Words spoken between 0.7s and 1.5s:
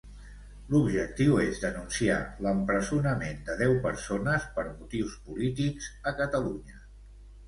L'objectiu